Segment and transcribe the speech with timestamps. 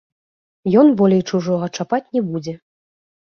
[0.81, 2.53] Ён болей чужога чапаць не будзе.